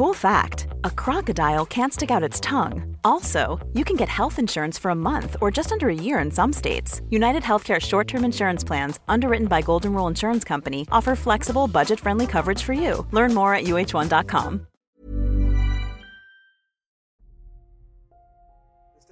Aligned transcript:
Cool 0.00 0.14
fact 0.14 0.66
a 0.82 0.90
crocodile 0.90 1.66
can't 1.66 1.92
stick 1.92 2.10
out 2.10 2.22
its 2.22 2.40
tongue. 2.40 2.96
Also, 3.04 3.58
you 3.74 3.84
can 3.84 3.96
get 3.96 4.08
health 4.08 4.38
insurance 4.38 4.78
for 4.80 4.90
a 4.90 4.94
month 4.94 5.36
or 5.42 5.50
just 5.50 5.72
under 5.72 5.90
a 5.90 5.94
year 5.94 6.18
in 6.24 6.30
some 6.30 6.54
states. 6.54 7.02
United 7.10 7.42
Healthcare 7.42 7.78
short 7.78 8.08
term 8.08 8.24
insurance 8.24 8.64
plans, 8.64 8.98
underwritten 9.08 9.46
by 9.46 9.60
Golden 9.60 9.92
Rule 9.92 10.08
Insurance 10.08 10.42
Company, 10.42 10.86
offer 10.90 11.14
flexible, 11.14 11.68
budget 11.68 12.00
friendly 12.00 12.26
coverage 12.26 12.62
for 12.62 12.72
you. 12.72 13.06
Learn 13.12 13.34
more 13.34 13.54
at 13.54 13.64
uh1.com. 13.64 14.66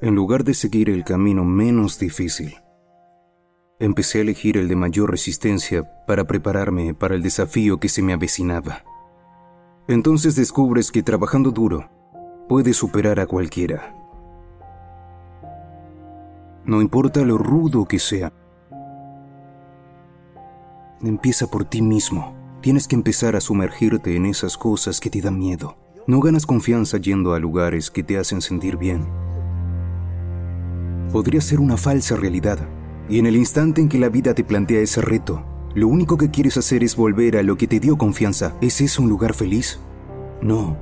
En 0.01 0.15
lugar 0.15 0.43
de 0.43 0.55
seguir 0.55 0.88
el 0.88 1.05
camino 1.05 1.45
menos 1.45 1.98
difícil, 1.98 2.55
empecé 3.79 4.20
a 4.20 4.23
elegir 4.23 4.57
el 4.57 4.68
de 4.68 4.77
mayor 4.77 5.10
resistencia 5.10 5.82
para 6.07 6.24
prepararme 6.24 6.95
para 6.95 7.15
el 7.15 7.23
desafío 7.23 7.79
que 7.79 7.91
se 7.91 8.01
me 8.01 8.15
avecinaba. 8.15 8.84
Entonces 9.88 10.37
descubres 10.37 10.92
que 10.92 11.02
trabajando 11.02 11.51
duro 11.51 11.88
puedes 12.46 12.77
superar 12.77 13.20
a 13.20 13.27
cualquiera. 13.27 13.95
No 16.66 16.82
importa 16.82 17.23
lo 17.23 17.38
rudo 17.38 17.87
que 17.87 17.98
sea. 17.98 18.30
Empieza 21.01 21.46
por 21.46 21.65
ti 21.65 21.80
mismo. 21.80 22.35
Tienes 22.60 22.87
que 22.87 22.96
empezar 22.96 23.35
a 23.35 23.40
sumergirte 23.40 24.15
en 24.15 24.26
esas 24.26 24.59
cosas 24.59 25.01
que 25.01 25.09
te 25.09 25.23
dan 25.23 25.38
miedo. 25.38 25.79
No 26.07 26.20
ganas 26.20 26.45
confianza 26.45 26.98
yendo 26.98 27.32
a 27.32 27.38
lugares 27.38 27.91
que 27.91 28.02
te 28.02 28.18
hacen 28.18 28.43
sentir 28.43 28.76
bien. 28.76 29.09
Podría 31.10 31.41
ser 31.41 31.60
una 31.60 31.79
falsa 31.79 32.15
realidad. 32.15 32.59
Y 33.09 33.18
en 33.18 33.24
el 33.24 33.37
instante 33.37 33.80
en 33.80 33.88
que 33.88 33.98
la 33.98 34.10
vida 34.10 34.35
te 34.35 34.45
plantea 34.45 34.80
ese 34.80 35.01
reto, 35.01 35.43
lo 35.74 35.88
único 35.88 36.16
que 36.16 36.30
quieres 36.30 36.57
hacer 36.57 36.83
es 36.83 36.97
volver 36.97 37.37
a 37.37 37.43
lo 37.43 37.57
que 37.57 37.66
te 37.66 37.80
dio 37.80 37.97
confianza. 37.97 38.57
¿Es 38.61 38.80
eso 38.80 39.02
un 39.02 39.09
lugar 39.09 39.35
feliz? 39.35 39.79
No. 40.43 40.77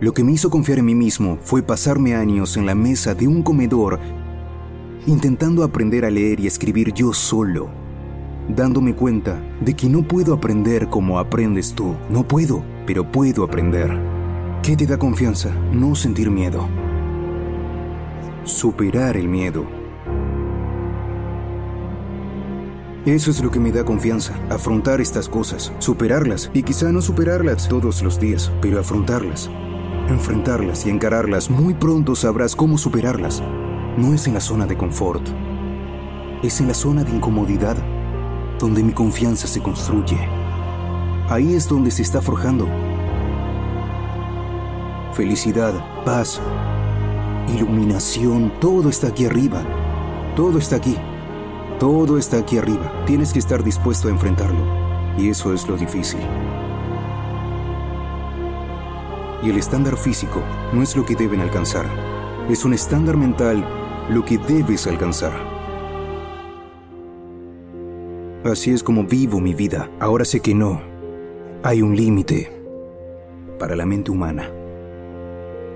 Lo 0.00 0.12
que 0.12 0.22
me 0.22 0.32
hizo 0.32 0.50
confiar 0.50 0.78
en 0.78 0.84
mí 0.84 0.94
mismo 0.94 1.38
fue 1.42 1.62
pasarme 1.62 2.14
años 2.14 2.56
en 2.56 2.66
la 2.66 2.74
mesa 2.74 3.14
de 3.14 3.26
un 3.26 3.42
comedor 3.42 3.98
intentando 5.08 5.64
aprender 5.64 6.04
a 6.04 6.10
leer 6.10 6.38
y 6.40 6.46
escribir 6.46 6.92
yo 6.92 7.14
solo, 7.14 7.70
dándome 8.54 8.94
cuenta 8.94 9.40
de 9.60 9.74
que 9.74 9.88
no 9.88 10.02
puedo 10.02 10.34
aprender 10.34 10.88
como 10.88 11.18
aprendes 11.18 11.74
tú. 11.74 11.94
No 12.10 12.28
puedo, 12.28 12.62
pero 12.86 13.10
puedo 13.10 13.42
aprender. 13.42 13.90
¿Qué 14.62 14.76
te 14.76 14.86
da 14.86 14.98
confianza? 14.98 15.50
No 15.72 15.94
sentir 15.94 16.30
miedo. 16.30 16.68
Superar 18.44 19.16
el 19.16 19.28
miedo. 19.28 19.66
Eso 23.08 23.30
es 23.30 23.42
lo 23.42 23.50
que 23.50 23.58
me 23.58 23.72
da 23.72 23.86
confianza, 23.86 24.38
afrontar 24.50 25.00
estas 25.00 25.30
cosas, 25.30 25.72
superarlas 25.78 26.50
y 26.52 26.62
quizá 26.62 26.92
no 26.92 27.00
superarlas 27.00 27.66
todos 27.66 28.02
los 28.02 28.20
días, 28.20 28.52
pero 28.60 28.78
afrontarlas, 28.78 29.48
enfrentarlas 30.10 30.84
y 30.84 30.90
encararlas. 30.90 31.48
Muy 31.48 31.72
pronto 31.72 32.14
sabrás 32.14 32.54
cómo 32.54 32.76
superarlas. 32.76 33.42
No 33.96 34.12
es 34.12 34.26
en 34.26 34.34
la 34.34 34.40
zona 34.40 34.66
de 34.66 34.76
confort, 34.76 35.26
es 36.42 36.60
en 36.60 36.68
la 36.68 36.74
zona 36.74 37.02
de 37.02 37.10
incomodidad 37.10 37.78
donde 38.58 38.82
mi 38.82 38.92
confianza 38.92 39.46
se 39.46 39.62
construye. 39.62 40.18
Ahí 41.30 41.54
es 41.54 41.66
donde 41.66 41.90
se 41.90 42.02
está 42.02 42.20
forjando. 42.20 42.68
Felicidad, 45.14 45.72
paz, 46.04 46.42
iluminación, 47.56 48.52
todo 48.60 48.90
está 48.90 49.06
aquí 49.06 49.24
arriba. 49.24 49.62
Todo 50.36 50.58
está 50.58 50.76
aquí. 50.76 50.94
Todo 51.78 52.18
está 52.18 52.38
aquí 52.38 52.58
arriba. 52.58 53.04
Tienes 53.06 53.32
que 53.32 53.38
estar 53.38 53.62
dispuesto 53.62 54.08
a 54.08 54.10
enfrentarlo. 54.10 54.64
Y 55.16 55.28
eso 55.28 55.54
es 55.54 55.68
lo 55.68 55.76
difícil. 55.76 56.18
Y 59.44 59.50
el 59.50 59.56
estándar 59.56 59.96
físico 59.96 60.42
no 60.72 60.82
es 60.82 60.96
lo 60.96 61.06
que 61.06 61.14
deben 61.14 61.40
alcanzar. 61.40 61.86
Es 62.50 62.64
un 62.64 62.74
estándar 62.74 63.16
mental 63.16 63.64
lo 64.10 64.24
que 64.24 64.38
debes 64.38 64.88
alcanzar. 64.88 65.32
Así 68.44 68.72
es 68.72 68.82
como 68.82 69.04
vivo 69.04 69.38
mi 69.38 69.54
vida. 69.54 69.88
Ahora 70.00 70.24
sé 70.24 70.40
que 70.40 70.56
no. 70.56 70.80
Hay 71.62 71.80
un 71.82 71.94
límite 71.94 72.50
para 73.56 73.76
la 73.76 73.86
mente 73.86 74.10
humana. 74.10 74.50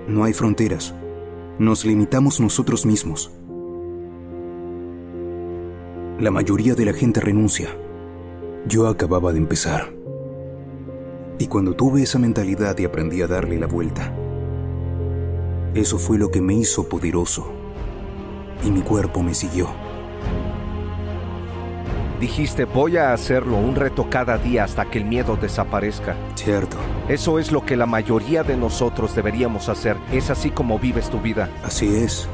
No 0.09 0.25
hay 0.25 0.33
fronteras. 0.33 0.93
Nos 1.59 1.85
limitamos 1.85 2.41
nosotros 2.41 2.85
mismos. 2.85 3.31
La 6.19 6.29
mayoría 6.29 6.75
de 6.75 6.85
la 6.85 6.93
gente 6.93 7.19
renuncia. 7.19 7.69
Yo 8.67 8.87
acababa 8.87 9.31
de 9.31 9.39
empezar. 9.39 9.91
Y 11.39 11.47
cuando 11.47 11.73
tuve 11.73 12.03
esa 12.03 12.19
mentalidad 12.19 12.77
y 12.77 12.85
aprendí 12.85 13.23
a 13.23 13.27
darle 13.27 13.59
la 13.59 13.65
vuelta, 13.65 14.13
eso 15.73 15.97
fue 15.97 16.19
lo 16.19 16.29
que 16.29 16.39
me 16.39 16.53
hizo 16.53 16.87
poderoso. 16.87 17.51
Y 18.63 18.69
mi 18.69 18.81
cuerpo 18.81 19.23
me 19.23 19.33
siguió. 19.33 19.69
Dijiste, 22.21 22.65
voy 22.65 22.97
a 22.97 23.11
hacerlo 23.11 23.57
un 23.57 23.75
reto 23.75 24.07
cada 24.07 24.37
día 24.37 24.65
hasta 24.65 24.85
que 24.85 24.99
el 24.99 25.05
miedo 25.05 25.35
desaparezca. 25.35 26.15
Cierto. 26.35 26.77
Eso 27.09 27.39
es 27.39 27.51
lo 27.51 27.65
que 27.65 27.75
la 27.75 27.87
mayoría 27.87 28.43
de 28.43 28.55
nosotros 28.55 29.15
deberíamos 29.15 29.67
hacer. 29.67 29.97
Es 30.11 30.29
así 30.29 30.51
como 30.51 30.77
vives 30.77 31.09
tu 31.09 31.19
vida. 31.19 31.49
Así 31.63 31.87
es. 31.87 32.29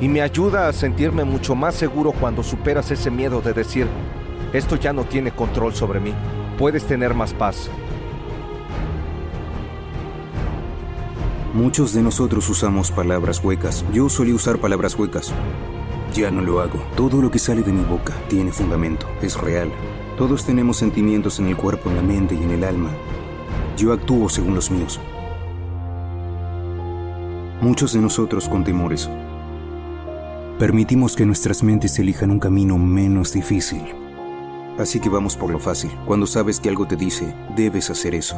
Y 0.00 0.08
me 0.08 0.20
ayuda 0.20 0.68
a 0.68 0.72
sentirme 0.72 1.24
mucho 1.24 1.54
más 1.54 1.74
seguro 1.74 2.12
cuando 2.12 2.42
superas 2.42 2.90
ese 2.90 3.10
miedo 3.10 3.40
de 3.40 3.52
decir, 3.52 3.86
esto 4.52 4.76
ya 4.76 4.92
no 4.92 5.04
tiene 5.04 5.30
control 5.30 5.74
sobre 5.74 6.00
mí. 6.00 6.12
Puedes 6.58 6.84
tener 6.84 7.14
más 7.14 7.32
paz. 7.32 7.70
Muchos 11.54 11.94
de 11.94 12.02
nosotros 12.02 12.48
usamos 12.50 12.90
palabras 12.90 13.42
huecas. 13.42 13.84
Yo 13.90 14.10
solía 14.10 14.34
usar 14.34 14.58
palabras 14.58 14.94
huecas. 14.98 15.32
Ya 16.14 16.30
no 16.30 16.42
lo 16.42 16.60
hago. 16.60 16.78
Todo 16.96 17.22
lo 17.22 17.30
que 17.30 17.38
sale 17.38 17.62
de 17.62 17.72
mi 17.72 17.82
boca 17.82 18.12
tiene 18.28 18.52
fundamento, 18.52 19.06
es 19.22 19.40
real. 19.40 19.70
Todos 20.18 20.44
tenemos 20.44 20.76
sentimientos 20.76 21.38
en 21.38 21.46
el 21.46 21.56
cuerpo, 21.56 21.88
en 21.88 21.96
la 21.96 22.02
mente 22.02 22.34
y 22.34 22.42
en 22.42 22.50
el 22.50 22.64
alma. 22.64 22.90
Yo 23.76 23.94
actúo 23.94 24.28
según 24.28 24.54
los 24.54 24.70
míos. 24.70 25.00
Muchos 27.62 27.94
de 27.94 28.00
nosotros 28.00 28.48
con 28.48 28.62
temores. 28.62 29.08
Permitimos 30.58 31.16
que 31.16 31.26
nuestras 31.26 31.62
mentes 31.62 31.98
elijan 31.98 32.30
un 32.30 32.38
camino 32.38 32.78
menos 32.78 33.30
difícil. 33.34 33.82
Así 34.78 35.00
que 35.00 35.10
vamos 35.10 35.36
por 35.36 35.50
lo 35.50 35.58
fácil. 35.58 35.90
Cuando 36.06 36.26
sabes 36.26 36.60
que 36.60 36.70
algo 36.70 36.86
te 36.86 36.96
dice, 36.96 37.34
debes 37.54 37.90
hacer 37.90 38.14
eso. 38.14 38.36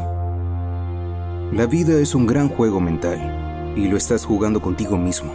La 1.53 1.67
vida 1.67 1.97
es 2.01 2.17
un 2.17 2.27
gran 2.27 2.49
juego 2.49 2.81
mental 2.81 3.73
y 3.77 3.87
lo 3.87 3.97
estás 3.97 4.25
jugando 4.25 4.61
contigo 4.61 4.99
mismo. 4.99 5.33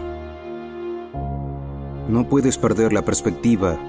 No 2.10 2.28
puedes 2.28 2.58
perder 2.58 2.92
la 2.92 3.06
perspectiva 3.06 3.80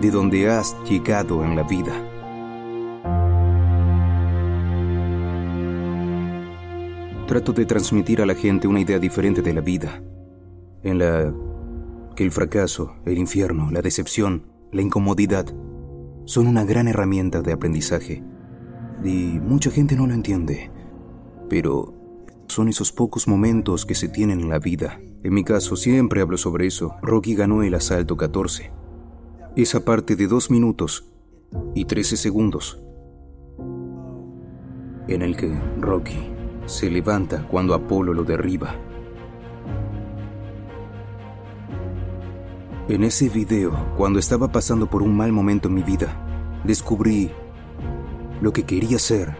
de 0.00 0.10
donde 0.10 0.48
has 0.48 0.74
llegado 0.88 1.44
en 1.44 1.54
la 1.54 1.64
vida. 1.64 1.92
Trato 7.26 7.52
de 7.52 7.66
transmitir 7.66 8.22
a 8.22 8.26
la 8.26 8.34
gente 8.34 8.66
una 8.66 8.80
idea 8.80 8.98
diferente 8.98 9.42
de 9.42 9.52
la 9.52 9.60
vida, 9.60 10.00
en 10.82 10.98
la 10.98 11.30
que 12.16 12.24
el 12.24 12.32
fracaso, 12.32 12.96
el 13.04 13.18
infierno, 13.18 13.70
la 13.70 13.82
decepción, 13.82 14.46
la 14.72 14.82
incomodidad 14.82 15.46
son 16.24 16.48
una 16.48 16.64
gran 16.64 16.88
herramienta 16.88 17.42
de 17.42 17.52
aprendizaje. 17.52 18.24
Y 19.04 19.38
mucha 19.38 19.70
gente 19.70 19.94
no 19.94 20.06
lo 20.06 20.14
entiende, 20.14 20.72
pero 21.48 21.94
son 22.48 22.68
esos 22.68 22.90
pocos 22.90 23.28
momentos 23.28 23.86
que 23.86 23.94
se 23.94 24.08
tienen 24.08 24.40
en 24.40 24.48
la 24.48 24.58
vida. 24.58 24.98
En 25.22 25.34
mi 25.34 25.44
caso 25.44 25.76
siempre 25.76 26.22
hablo 26.22 26.38
sobre 26.38 26.66
eso. 26.66 26.96
Rocky 27.02 27.34
ganó 27.36 27.62
el 27.62 27.74
asalto 27.74 28.16
14. 28.16 28.72
Esa 29.54 29.84
parte 29.84 30.16
de 30.16 30.26
dos 30.26 30.50
minutos 30.50 31.08
y 31.74 31.84
13 31.84 32.16
segundos 32.16 32.80
en 35.08 35.22
el 35.22 35.36
que 35.36 35.56
Rocky 35.80 36.18
se 36.66 36.90
levanta 36.90 37.46
cuando 37.48 37.74
Apolo 37.74 38.12
lo 38.12 38.24
derriba. 38.24 38.74
En 42.88 43.02
ese 43.02 43.28
video, 43.28 43.72
cuando 43.96 44.20
estaba 44.20 44.46
pasando 44.46 44.86
por 44.86 45.02
un 45.02 45.16
mal 45.16 45.32
momento 45.32 45.66
en 45.66 45.74
mi 45.74 45.82
vida, 45.82 46.16
descubrí 46.62 47.32
lo 48.40 48.52
que 48.52 48.62
quería 48.62 49.00
ser 49.00 49.36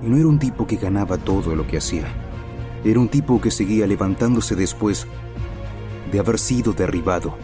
Y 0.00 0.06
no 0.06 0.16
era 0.16 0.28
un 0.28 0.38
tipo 0.38 0.64
que 0.64 0.76
ganaba 0.76 1.18
todo 1.18 1.56
lo 1.56 1.66
que 1.66 1.78
hacía. 1.78 2.04
Era 2.84 3.00
un 3.00 3.08
tipo 3.08 3.40
que 3.40 3.50
seguía 3.50 3.84
levantándose 3.88 4.54
después 4.54 5.08
de 6.12 6.20
haber 6.20 6.38
sido 6.38 6.72
derribado. 6.72 7.34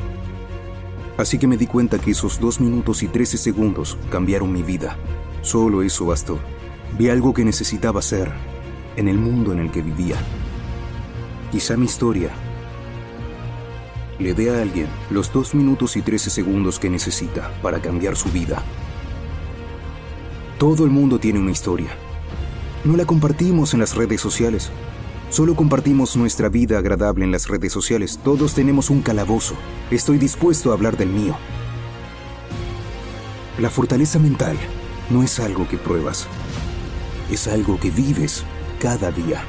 Así 1.19 1.37
que 1.37 1.49
me 1.49 1.56
di 1.56 1.67
cuenta 1.67 1.99
que 1.99 2.12
esos 2.12 2.39
dos 2.39 2.61
minutos 2.61 3.03
y 3.03 3.09
trece 3.09 3.39
segundos 3.39 3.99
cambiaron 4.09 4.53
mi 4.53 4.62
vida. 4.62 4.97
Solo 5.43 5.82
eso 5.82 6.06
bastó. 6.06 6.39
Vi 6.97 7.09
algo 7.09 7.35
que 7.35 7.44
necesitaba 7.44 7.99
hacer 7.99 8.31
en 8.94 9.09
el 9.09 9.19
mundo 9.19 9.53
en 9.53 9.59
el 9.59 9.73
que 9.73 9.82
vivía. 9.82 10.17
Quizá 11.50 11.77
mi 11.77 11.87
historia 11.87 12.31
le 14.19 14.35
dé 14.35 14.51
a 14.51 14.63
alguien 14.63 14.89
los 15.11 15.33
dos 15.33 15.55
minutos 15.55 15.97
y 15.97 16.03
trece 16.03 16.31
segundos 16.31 16.79
que 16.79 16.91
necesita 16.91 17.53
para 17.63 17.81
cambiar 17.81 18.17
su 18.17 18.31
vida. 18.31 18.63
Todo 20.59 20.85
el 20.85 20.91
mundo 20.91 21.19
tiene 21.19 21.39
una 21.39 21.51
historia. 21.51 21.91
No 22.85 22.97
la 22.97 23.05
compartimos 23.05 23.75
en 23.75 23.81
las 23.81 23.95
redes 23.95 24.21
sociales. 24.21 24.71
Solo 25.29 25.55
compartimos 25.55 26.17
nuestra 26.17 26.49
vida 26.49 26.79
agradable 26.79 27.25
en 27.25 27.33
las 27.33 27.49
redes 27.49 27.73
sociales. 27.73 28.19
Todos 28.23 28.55
tenemos 28.55 28.91
un 28.91 29.03
calabozo. 29.03 29.55
Estoy 29.91 30.19
dispuesto 30.19 30.71
a 30.71 30.75
hablar 30.75 30.97
del 30.97 31.11
mío. 31.11 31.37
La 33.59 33.71
fortaleza 33.71 34.19
mental 34.19 34.57
no 35.11 35.23
es 35.23 35.41
algo 35.41 35.69
que 35.69 35.77
pruebas. 35.77 36.27
Es 37.31 37.49
algo 37.49 37.79
que 37.81 37.91
vives 37.91 38.45
cada 38.81 39.11
día. 39.11 39.45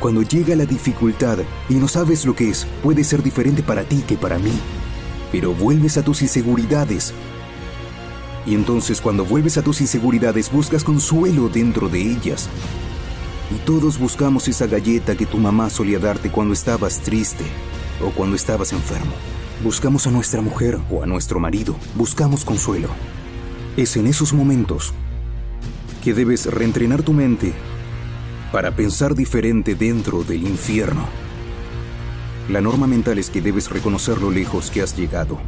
Cuando 0.00 0.22
llega 0.22 0.54
la 0.54 0.66
dificultad 0.66 1.38
y 1.68 1.74
no 1.74 1.88
sabes 1.88 2.26
lo 2.26 2.36
que 2.36 2.50
es, 2.50 2.66
puede 2.82 3.02
ser 3.02 3.22
diferente 3.22 3.62
para 3.62 3.84
ti 3.84 4.04
que 4.06 4.16
para 4.16 4.38
mí. 4.38 4.52
Pero 5.32 5.54
vuelves 5.54 5.96
a 5.96 6.04
tus 6.04 6.20
inseguridades. 6.22 7.14
Y 8.44 8.54
entonces 8.54 9.00
cuando 9.00 9.24
vuelves 9.24 9.56
a 9.56 9.62
tus 9.62 9.80
inseguridades 9.80 10.52
buscas 10.52 10.84
consuelo 10.84 11.48
dentro 11.48 11.88
de 11.88 12.00
ellas. 12.00 12.48
Y 13.50 13.58
todos 13.64 13.98
buscamos 13.98 14.48
esa 14.48 14.66
galleta 14.66 15.16
que 15.16 15.26
tu 15.26 15.38
mamá 15.38 15.70
solía 15.70 15.98
darte 15.98 16.30
cuando 16.30 16.52
estabas 16.52 17.00
triste 17.00 17.44
o 18.04 18.10
cuando 18.10 18.36
estabas 18.36 18.72
enfermo. 18.72 19.12
Buscamos 19.64 20.06
a 20.06 20.10
nuestra 20.10 20.42
mujer 20.42 20.78
o 20.90 21.02
a 21.02 21.06
nuestro 21.06 21.40
marido. 21.40 21.74
Buscamos 21.94 22.44
consuelo. 22.44 22.88
Es 23.76 23.96
en 23.96 24.06
esos 24.06 24.34
momentos 24.34 24.92
que 26.04 26.12
debes 26.12 26.46
reentrenar 26.46 27.02
tu 27.02 27.14
mente 27.14 27.54
para 28.56 28.74
pensar 28.74 29.14
diferente 29.14 29.74
dentro 29.74 30.24
del 30.24 30.48
infierno. 30.48 31.04
La 32.48 32.62
norma 32.62 32.86
mental 32.86 33.18
es 33.18 33.28
que 33.28 33.42
debes 33.42 33.68
reconocer 33.68 34.18
lo 34.18 34.30
lejos 34.30 34.70
que 34.70 34.80
has 34.80 34.96
llegado. 34.96 35.38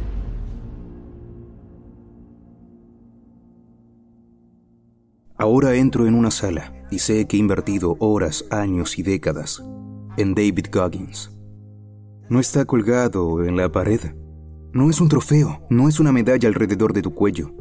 Ahora 5.39 5.73
entro 5.73 6.05
en 6.05 6.13
una 6.13 6.29
sala 6.29 6.85
y 6.91 6.99
sé 6.99 7.25
que 7.25 7.37
he 7.37 7.39
invertido 7.39 7.97
horas, 7.99 8.45
años 8.51 8.99
y 8.99 9.01
décadas 9.01 9.63
en 10.17 10.35
David 10.35 10.67
Goggins. 10.71 11.35
No 12.29 12.39
está 12.39 12.65
colgado 12.65 13.43
en 13.43 13.57
la 13.57 13.71
pared. 13.71 14.13
No 14.71 14.87
es 14.87 15.01
un 15.01 15.09
trofeo, 15.09 15.65
no 15.71 15.89
es 15.89 15.99
una 15.99 16.11
medalla 16.11 16.47
alrededor 16.47 16.93
de 16.93 17.01
tu 17.01 17.15
cuello. 17.15 17.55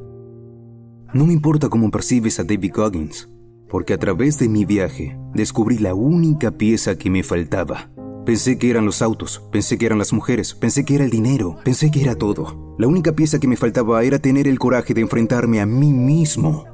No 1.14 1.24
me 1.24 1.32
importa 1.32 1.70
cómo 1.70 1.90
percibes 1.90 2.38
a 2.38 2.44
David 2.44 2.72
Goggins 2.74 3.30
porque 3.68 3.94
a 3.94 3.98
través 3.98 4.38
de 4.38 4.48
mi 4.48 4.64
viaje 4.64 5.18
descubrí 5.34 5.78
la 5.78 5.94
única 5.94 6.50
pieza 6.52 6.96
que 6.96 7.10
me 7.10 7.22
faltaba. 7.22 7.90
Pensé 8.24 8.58
que 8.58 8.70
eran 8.70 8.84
los 8.84 9.00
autos, 9.00 9.42
pensé 9.50 9.78
que 9.78 9.86
eran 9.86 9.98
las 9.98 10.12
mujeres, 10.12 10.54
pensé 10.54 10.84
que 10.84 10.94
era 10.94 11.04
el 11.04 11.10
dinero, 11.10 11.56
pensé 11.64 11.90
que 11.90 12.02
era 12.02 12.14
todo. 12.14 12.74
La 12.78 12.86
única 12.86 13.12
pieza 13.12 13.40
que 13.40 13.48
me 13.48 13.56
faltaba 13.56 14.02
era 14.02 14.18
tener 14.18 14.46
el 14.46 14.58
coraje 14.58 14.92
de 14.94 15.00
enfrentarme 15.00 15.60
a 15.60 15.66
mí 15.66 15.92
mismo. 15.92 16.66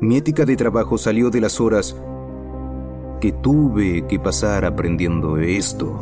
Mi 0.00 0.16
ética 0.16 0.44
de 0.44 0.56
trabajo 0.56 0.98
salió 0.98 1.30
de 1.30 1.40
las 1.40 1.60
horas 1.60 1.96
que 3.20 3.32
tuve 3.32 4.06
que 4.06 4.18
pasar 4.18 4.66
aprendiendo 4.66 5.38
esto. 5.38 5.98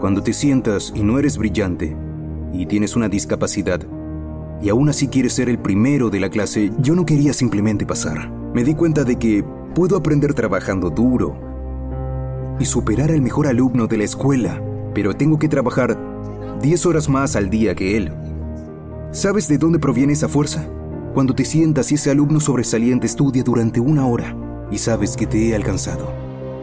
Cuando 0.00 0.24
te 0.24 0.32
sientas 0.32 0.92
y 0.92 1.04
no 1.04 1.20
eres 1.20 1.38
brillante 1.38 1.96
y 2.52 2.66
tienes 2.66 2.96
una 2.96 3.08
discapacidad, 3.08 3.86
y 4.62 4.68
aún 4.68 4.88
así 4.88 5.08
quieres 5.08 5.32
ser 5.32 5.48
el 5.48 5.58
primero 5.58 6.08
de 6.08 6.20
la 6.20 6.30
clase, 6.30 6.70
yo 6.78 6.94
no 6.94 7.04
quería 7.04 7.32
simplemente 7.32 7.84
pasar. 7.84 8.30
Me 8.54 8.62
di 8.62 8.74
cuenta 8.74 9.02
de 9.02 9.18
que 9.18 9.44
puedo 9.74 9.96
aprender 9.96 10.34
trabajando 10.34 10.88
duro 10.88 11.36
y 12.60 12.64
superar 12.64 13.10
al 13.10 13.20
mejor 13.20 13.48
alumno 13.48 13.88
de 13.88 13.96
la 13.96 14.04
escuela, 14.04 14.62
pero 14.94 15.14
tengo 15.16 15.36
que 15.38 15.48
trabajar 15.48 15.98
10 16.62 16.86
horas 16.86 17.08
más 17.08 17.34
al 17.34 17.50
día 17.50 17.74
que 17.74 17.96
él. 17.96 18.12
¿Sabes 19.10 19.48
de 19.48 19.58
dónde 19.58 19.80
proviene 19.80 20.12
esa 20.12 20.28
fuerza? 20.28 20.64
Cuando 21.12 21.34
te 21.34 21.44
sientas 21.44 21.90
y 21.90 21.96
ese 21.96 22.10
alumno 22.10 22.38
sobresaliente 22.38 23.06
estudia 23.06 23.42
durante 23.42 23.80
una 23.80 24.06
hora 24.06 24.36
y 24.70 24.78
sabes 24.78 25.16
que 25.16 25.26
te 25.26 25.48
he 25.48 25.56
alcanzado. 25.56 26.12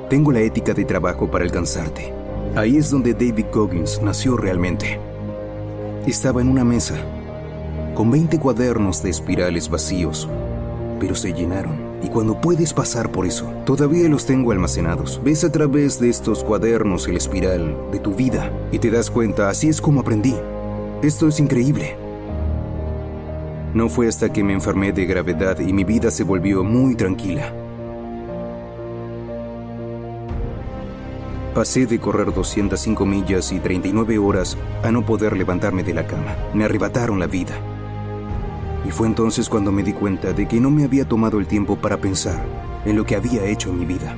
Tengo 0.10 0.32
la 0.32 0.40
ética 0.40 0.74
de 0.74 0.86
trabajo 0.86 1.30
para 1.30 1.44
alcanzarte. 1.44 2.14
Ahí 2.56 2.78
es 2.78 2.90
donde 2.90 3.14
David 3.14 3.46
Goggins 3.54 4.02
nació 4.02 4.38
realmente. 4.38 5.00
Estaba 6.08 6.42
en 6.42 6.48
una 6.48 6.64
mesa 6.64 6.96
con 8.00 8.12
20 8.12 8.40
cuadernos 8.40 9.04
de 9.04 9.10
espirales 9.10 9.70
vacíos, 9.70 10.30
pero 11.02 11.16
se 11.16 11.34
llenaron. 11.34 11.76
Y 12.02 12.08
cuando 12.08 12.40
puedes 12.40 12.74
pasar 12.74 13.12
por 13.12 13.26
eso, 13.26 13.52
todavía 13.66 14.08
los 14.08 14.26
tengo 14.26 14.54
almacenados. 14.54 15.20
Ves 15.22 15.44
a 15.44 15.52
través 15.52 16.00
de 16.00 16.08
estos 16.08 16.46
cuadernos 16.46 17.10
el 17.10 17.18
espiral 17.18 17.76
de 17.92 18.00
tu 18.00 18.16
vida 18.16 18.54
y 18.72 18.80
te 18.80 18.90
das 18.90 19.12
cuenta, 19.12 19.50
así 19.50 19.68
es 19.68 19.82
como 19.82 20.00
aprendí. 20.00 20.34
Esto 21.04 21.28
es 21.28 21.42
increíble. 21.42 21.98
No 23.74 23.90
fue 23.90 24.08
hasta 24.08 24.32
que 24.32 24.46
me 24.46 24.54
enfermé 24.54 24.94
de 24.94 25.06
gravedad 25.06 25.60
y 25.60 25.74
mi 25.74 25.84
vida 25.84 26.10
se 26.10 26.24
volvió 26.24 26.64
muy 26.64 26.96
tranquila. 26.96 27.54
Pasé 31.54 31.86
de 31.86 32.00
correr 32.00 32.34
205 32.34 33.06
millas 33.06 33.52
y 33.52 33.60
39 33.60 34.18
horas 34.20 34.58
a 34.84 34.90
no 34.90 35.06
poder 35.06 35.36
levantarme 35.36 35.84
de 35.84 35.96
la 35.96 36.08
cama. 36.08 36.38
Me 36.54 36.64
arrebataron 36.64 37.20
la 37.20 37.28
vida. 37.28 37.60
Y 38.86 38.92
fue 38.92 39.08
entonces 39.08 39.50
cuando 39.50 39.72
me 39.72 39.84
di 39.84 39.94
cuenta 39.94 40.34
de 40.34 40.48
que 40.48 40.60
no 40.60 40.72
me 40.72 40.84
había 40.84 41.08
tomado 41.08 41.40
el 41.40 41.48
tiempo 41.48 41.76
para 41.76 41.98
pensar 41.98 42.44
en 42.86 42.96
lo 42.96 43.06
que 43.06 43.16
había 43.16 43.46
hecho 43.46 43.70
en 43.70 43.80
mi 43.80 43.86
vida. 43.86 44.16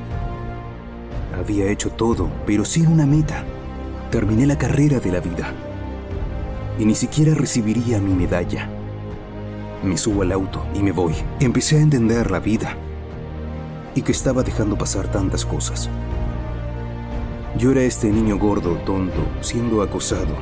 Había 1.37 1.67
hecho 1.71 1.89
todo, 1.91 2.29
pero 2.45 2.65
sin 2.65 2.87
una 2.87 3.05
meta. 3.05 3.43
Terminé 4.11 4.45
la 4.45 4.57
carrera 4.57 4.99
de 4.99 5.11
la 5.11 5.19
vida. 5.19 5.53
Y 6.77 6.85
ni 6.85 6.95
siquiera 6.95 7.33
recibiría 7.33 7.99
mi 7.99 8.13
medalla. 8.13 8.69
Me 9.83 9.97
subo 9.97 10.21
al 10.21 10.31
auto 10.31 10.63
y 10.75 10.83
me 10.83 10.91
voy. 10.91 11.15
Empecé 11.39 11.77
a 11.77 11.81
entender 11.81 12.29
la 12.29 12.39
vida. 12.39 12.75
Y 13.95 14.03
que 14.03 14.11
estaba 14.11 14.43
dejando 14.43 14.77
pasar 14.77 15.07
tantas 15.11 15.45
cosas. 15.45 15.89
Yo 17.57 17.71
era 17.71 17.81
este 17.81 18.09
niño 18.09 18.37
gordo, 18.37 18.75
tonto, 18.85 19.21
siendo 19.41 19.81
acosado, 19.81 20.35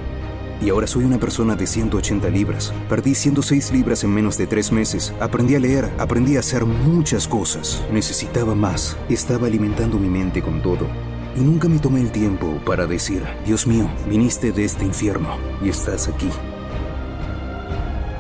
y 0.62 0.70
ahora 0.70 0.88
soy 0.88 1.06
una 1.06 1.20
persona 1.20 1.56
de 1.56 1.66
180 1.66 2.30
libras. 2.30 2.74
Perdí 2.90 3.16
106 3.16 3.72
libras 3.72 4.04
en 4.04 4.14
menos 4.14 4.38
de 4.38 4.48
tres 4.48 4.72
meses. 4.72 5.14
Aprendí 5.20 5.56
a 5.56 5.60
leer, 5.60 5.90
aprendí 5.98 6.36
a 6.36 6.40
hacer 6.40 6.66
muchas 6.66 7.28
cosas. 7.28 7.84
Necesitaba 7.92 8.56
más. 8.56 8.98
Estaba 9.10 9.48
alimentando 9.48 9.98
mi 9.98 10.10
mente 10.10 10.42
con 10.42 10.62
todo. 10.62 10.88
Y 11.36 11.42
nunca 11.42 11.70
me 11.70 11.80
tomé 11.80 12.02
el 12.02 12.12
tiempo 12.12 12.60
para 12.66 12.88
decir, 12.88 13.24
Dios 13.46 13.68
mío, 13.68 13.90
viniste 14.10 14.52
de 14.52 14.66
este 14.66 14.86
infierno 14.86 15.38
y 15.64 15.70
estás 15.70 16.08
aquí. 16.08 16.30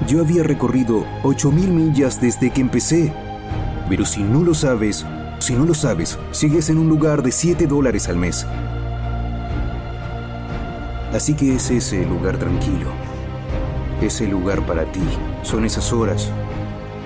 Yo 0.07 0.21
había 0.21 0.43
recorrido 0.43 1.05
8.000 1.23 1.51
millas 1.51 2.21
desde 2.21 2.51
que 2.51 2.61
empecé. 2.61 3.11
Pero 3.89 4.05
si 4.05 4.23
no 4.23 4.43
lo 4.43 4.53
sabes, 4.53 5.05
si 5.39 5.53
no 5.53 5.65
lo 5.65 5.73
sabes, 5.73 6.17
sigues 6.31 6.69
en 6.69 6.77
un 6.77 6.87
lugar 6.87 7.23
de 7.23 7.31
7 7.31 7.67
dólares 7.67 8.07
al 8.07 8.17
mes 8.17 8.45
Así 11.13 11.33
que 11.33 11.55
es 11.55 11.71
ese 11.71 12.05
lugar 12.05 12.37
tranquilo. 12.37 12.91
Ese 13.99 14.27
lugar 14.27 14.65
para 14.65 14.85
ti. 14.91 15.01
Son 15.41 15.65
esas 15.65 15.91
horas, 15.91 16.31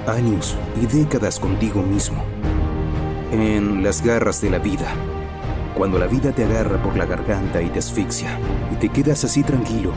años 0.07 0.57
y 0.81 0.85
décadas 0.85 1.39
contigo 1.39 1.81
mismo. 1.81 2.21
En 3.31 3.81
las 3.81 4.03
garras 4.03 4.41
de 4.41 4.49
la 4.49 4.59
vida. 4.59 4.93
Cuando 5.73 5.97
la 5.99 6.07
vida 6.07 6.33
te 6.33 6.43
agarra 6.43 6.83
por 6.83 6.97
la 6.97 7.05
garganta 7.05 7.61
y 7.61 7.69
te 7.69 7.79
asfixia. 7.79 8.37
Y 8.73 8.75
te 8.75 8.89
quedas 8.89 9.23
así 9.23 9.41
tranquilo. 9.41 9.93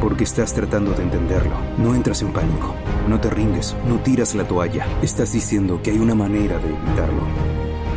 Porque 0.00 0.22
estás 0.22 0.54
tratando 0.54 0.92
de 0.92 1.02
entenderlo. 1.02 1.56
No 1.78 1.96
entras 1.96 2.22
en 2.22 2.32
pánico. 2.32 2.74
No 3.08 3.20
te 3.20 3.28
rindes. 3.28 3.74
No 3.88 3.96
tiras 3.98 4.36
la 4.36 4.46
toalla. 4.46 4.86
Estás 5.02 5.32
diciendo 5.32 5.80
que 5.82 5.90
hay 5.90 5.98
una 5.98 6.14
manera 6.14 6.58
de 6.58 6.68
evitarlo. 6.68 7.55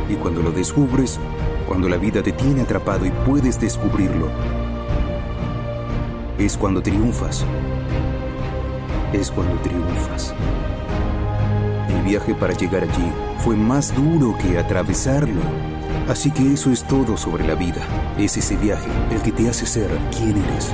Y 0.09 0.15
cuando 0.15 0.41
lo 0.41 0.51
descubres, 0.51 1.19
cuando 1.67 1.87
la 1.87 1.97
vida 1.97 2.23
te 2.23 2.31
tiene 2.31 2.61
atrapado 2.61 3.05
y 3.05 3.11
puedes 3.11 3.59
descubrirlo, 3.59 4.27
es 6.39 6.57
cuando 6.57 6.81
triunfas. 6.81 7.45
Es 9.13 9.29
cuando 9.29 9.55
triunfas. 9.61 10.33
El 11.89 12.01
viaje 12.01 12.33
para 12.33 12.53
llegar 12.53 12.83
allí 12.83 13.11
fue 13.39 13.55
más 13.55 13.95
duro 13.95 14.35
que 14.37 14.57
atravesarlo. 14.57 15.41
Así 16.07 16.31
que 16.31 16.53
eso 16.53 16.71
es 16.71 16.83
todo 16.83 17.17
sobre 17.17 17.45
la 17.45 17.55
vida. 17.55 17.81
Es 18.17 18.35
ese 18.35 18.57
viaje 18.57 18.89
el 19.11 19.21
que 19.21 19.31
te 19.31 19.47
hace 19.47 19.67
ser 19.67 19.91
quien 20.11 20.37
eres. 20.37 20.73